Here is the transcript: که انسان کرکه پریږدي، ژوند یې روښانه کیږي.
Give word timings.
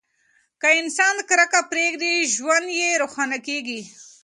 که 0.61 0.67
انسان 0.81 1.15
کرکه 1.29 1.61
پریږدي، 1.71 2.13
ژوند 2.35 2.67
یې 2.79 2.89
روښانه 3.01 3.37
کیږي. 3.47 3.81